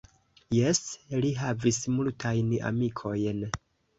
Jes, 0.59 0.79
li 1.25 1.29
havis 1.41 1.77
multajn 1.97 2.49
amikojn. 2.71 3.45